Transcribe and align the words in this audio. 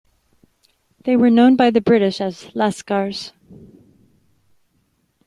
They 1.03 1.15
were 1.15 1.29
known 1.29 1.55
by 1.55 1.69
the 1.69 1.79
British 1.79 2.21
as 2.21 2.49
"lascars". 2.55 3.33